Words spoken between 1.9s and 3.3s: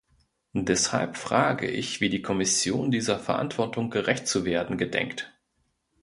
wie die Kommission dieser